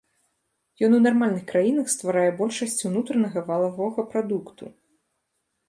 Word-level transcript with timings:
Ён 0.87 0.95
у 0.99 1.01
нармальных 1.07 1.43
краінах 1.51 1.91
стварае 1.95 2.25
большасць 2.41 2.79
унутранага 2.91 3.39
валавога 3.53 4.09
прадукту. 4.15 4.63